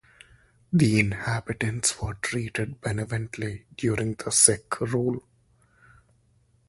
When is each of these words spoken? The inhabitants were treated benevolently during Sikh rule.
The 0.73 0.99
inhabitants 0.99 2.01
were 2.01 2.15
treated 2.15 2.81
benevolently 2.81 3.67
during 3.77 4.17
Sikh 4.31 4.81
rule. 4.81 5.23